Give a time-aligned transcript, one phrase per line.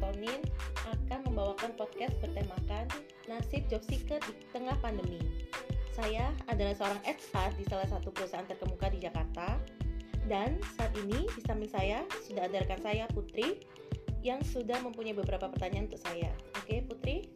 [0.00, 0.40] melatonin
[0.88, 2.88] akan membawakan podcast bertemakan
[3.28, 5.20] nasib job seeker di tengah pandemi.
[5.92, 9.60] Saya adalah seorang ekspat di salah satu perusahaan terkemuka di Jakarta
[10.24, 13.60] dan saat ini di samping saya sudah ada rekan saya Putri
[14.24, 16.32] yang sudah mempunyai beberapa pertanyaan untuk saya.
[16.56, 17.28] Oke, Putri.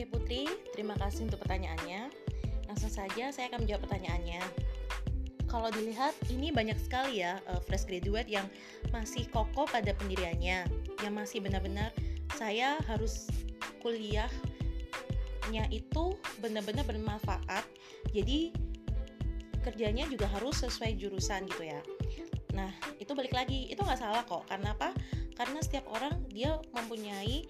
[0.00, 2.08] Oke Putri, terima kasih untuk pertanyaannya.
[2.72, 4.40] Langsung saja saya akan menjawab pertanyaannya.
[5.44, 8.48] Kalau dilihat ini banyak sekali ya eh, fresh graduate yang
[8.96, 10.64] masih kokoh pada pendiriannya,
[11.04, 11.92] yang masih benar-benar
[12.32, 13.28] saya harus
[13.84, 17.68] kuliahnya itu benar-benar bermanfaat.
[18.16, 18.56] Jadi
[19.60, 21.84] kerjanya juga harus sesuai jurusan gitu ya.
[22.56, 24.48] Nah itu balik lagi, itu nggak salah kok.
[24.48, 24.96] Karena apa?
[25.36, 27.44] Karena setiap orang dia mempunyai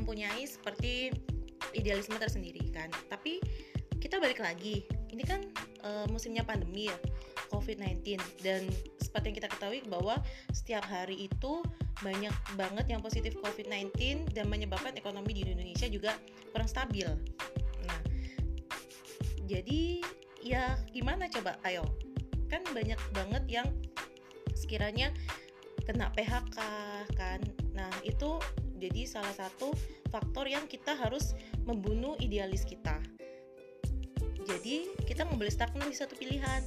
[0.00, 1.12] mempunyai seperti
[1.76, 2.88] idealisme tersendiri kan.
[3.12, 3.38] Tapi
[4.00, 4.82] kita balik lagi.
[5.12, 5.40] Ini kan
[5.84, 6.96] e, musimnya pandemi ya
[7.52, 8.64] COVID-19 dan
[9.02, 10.22] seperti yang kita ketahui bahwa
[10.54, 11.60] setiap hari itu
[12.00, 13.92] banyak banget yang positif COVID-19
[14.32, 16.16] dan menyebabkan ekonomi di Indonesia juga
[16.54, 17.06] kurang stabil.
[17.84, 18.00] Nah
[19.44, 20.00] jadi
[20.40, 21.60] ya gimana coba?
[21.66, 21.84] Ayo.
[22.48, 23.68] Kan banyak banget yang
[24.56, 25.12] sekiranya
[25.84, 26.58] kena PHK
[27.18, 27.42] kan.
[27.74, 28.38] Nah itu
[28.80, 29.76] jadi salah satu
[30.08, 31.36] faktor yang kita harus
[31.68, 32.96] membunuh idealis kita.
[34.48, 36.64] Jadi kita nggak boleh stagnan di satu pilihan.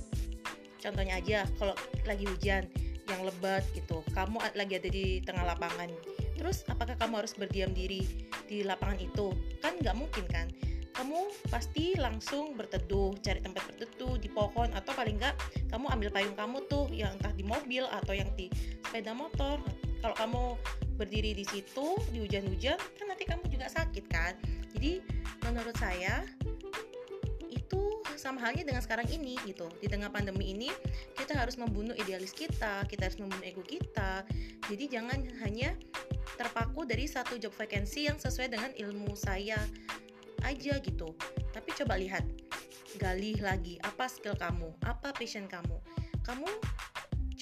[0.77, 1.73] Contohnya aja kalau
[2.05, 2.69] lagi hujan
[3.09, 5.89] yang lebat gitu, kamu lagi ada di tengah lapangan.
[6.37, 8.05] Terus apakah kamu harus berdiam diri
[8.47, 9.33] di lapangan itu?
[9.59, 10.47] Kan nggak mungkin kan?
[10.93, 15.35] Kamu pasti langsung berteduh, cari tempat berteduh di pohon atau paling nggak
[15.73, 18.53] kamu ambil payung kamu tuh yang entah di mobil atau yang di
[18.85, 19.57] sepeda motor.
[20.03, 20.43] Kalau kamu
[20.99, 24.35] berdiri di situ di hujan-hujan kan nanti kamu juga sakit kan?
[24.75, 24.99] Jadi
[25.47, 26.27] menurut saya
[27.47, 29.71] itu sama halnya dengan sekarang ini gitu.
[29.79, 30.67] Di tengah pandemi ini
[31.15, 34.27] kita harus membunuh idealis kita kita harus membunuh ego kita.
[34.67, 35.71] Jadi jangan hanya
[36.35, 39.55] terpaku dari satu job vacancy yang sesuai dengan ilmu saya
[40.43, 41.15] aja gitu.
[41.55, 42.27] Tapi coba lihat
[42.99, 45.79] gali lagi apa skill kamu apa passion kamu.
[46.27, 46.47] Kamu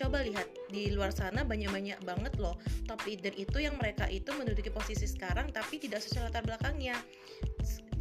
[0.01, 2.57] coba lihat di luar sana banyak-banyak banget loh
[2.89, 6.97] top leader itu yang mereka itu menduduki posisi sekarang tapi tidak sesuai latar belakangnya.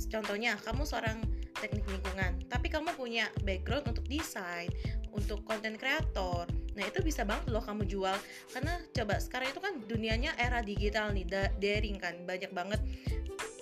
[0.09, 1.21] Contohnya kamu seorang
[1.61, 4.73] teknik lingkungan tapi kamu punya background untuk desain
[5.13, 6.49] untuk content creator.
[6.73, 8.17] Nah itu bisa banget loh kamu jual.
[8.49, 11.29] Karena coba sekarang itu kan dunianya era digital nih
[11.61, 12.81] daring kan banyak banget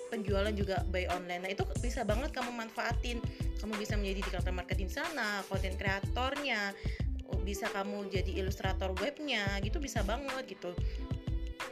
[0.09, 1.43] penjualan juga by online.
[1.43, 3.19] Nah itu bisa banget kamu manfaatin.
[3.59, 6.71] Kamu bisa menjadi digital marketing sana content creatornya
[7.45, 10.71] bisa kamu jadi ilustrator webnya gitu bisa banget gitu.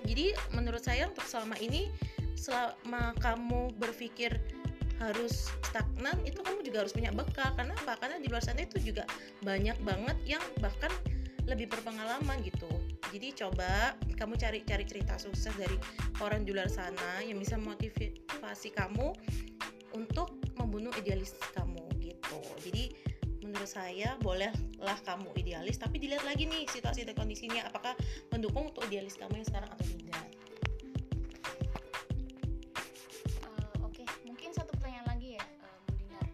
[0.07, 1.91] Jadi menurut saya untuk selama ini
[2.37, 4.37] selama kamu berpikir
[4.97, 7.53] harus stagnan itu kamu juga harus punya bekal.
[7.53, 7.97] Karena apa?
[8.01, 9.03] Karena di luar sana itu juga
[9.45, 10.89] banyak banget yang bahkan
[11.47, 12.67] lebih berpengalaman gitu.
[13.11, 15.79] Jadi coba kamu cari cari cerita sukses dari
[16.19, 19.15] orang di luar sana yang bisa motivasi kamu
[19.95, 21.66] untuk membunuh idealis kamu
[23.57, 27.97] menurut saya bolehlah kamu idealis tapi dilihat lagi nih situasi dan kondisinya apakah
[28.29, 30.29] mendukung untuk idealis kamu yang sekarang atau tidak
[33.49, 36.27] Uh, Oke, mungkin satu pertanyaan lagi ya, uh, Bu Dinar.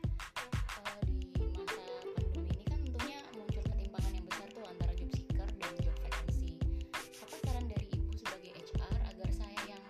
[0.83, 1.79] Uh, di masa
[2.11, 6.59] pandemi ini kan tentunya muncul ketimpangan yang besar tuh antara job seeker dan job vacancy.
[7.23, 9.81] Apa saran dari Ibu sebagai HR agar saya yang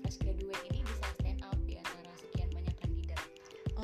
[0.00, 3.20] fresh graduate ini bisa stand out di antara sekian banyak kandidat?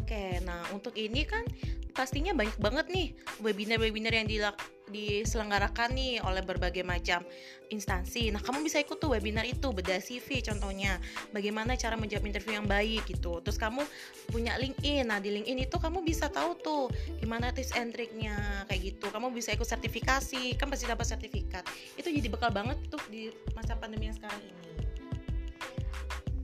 [0.05, 1.45] oke nah untuk ini kan
[1.94, 3.06] pastinya banyak banget nih
[3.41, 4.58] webinar-webinar yang dilak
[4.91, 7.25] diselenggarakan nih oleh berbagai macam
[7.73, 8.29] instansi.
[8.29, 11.00] Nah, kamu bisa ikut tuh webinar itu, bedah CV contohnya,
[11.32, 13.41] bagaimana cara menjawab interview yang baik gitu.
[13.41, 13.81] Terus kamu
[14.29, 15.08] punya LinkedIn.
[15.08, 16.82] Nah, di LinkedIn itu kamu bisa tahu tuh
[17.19, 19.08] gimana tips and triknya kayak gitu.
[19.08, 21.64] Kamu bisa ikut sertifikasi, kan pasti dapat sertifikat.
[21.97, 24.52] Itu jadi bekal banget tuh di masa pandemi yang sekarang ini.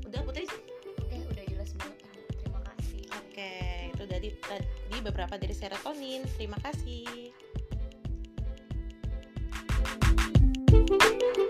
[0.09, 0.49] Udah Putri?
[0.99, 1.99] Oke, udah jelas banget.
[2.41, 3.03] Terima kasih.
[3.15, 3.70] Oke, itu
[4.21, 4.63] di, eh,
[4.93, 6.23] di beberapa dari serotonin.
[6.37, 7.33] Terima kasih.
[10.91, 11.50] thank you